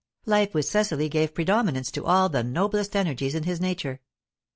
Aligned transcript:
Life 0.25 0.55
with 0.55 0.65
Cecily 0.65 1.09
gave 1.09 1.35
predominance 1.35 1.91
to 1.91 2.07
all 2.07 2.27
the 2.27 2.43
noblest 2.43 2.95
energies 2.95 3.35
in 3.35 3.43
his 3.43 3.61
nature. 3.61 3.99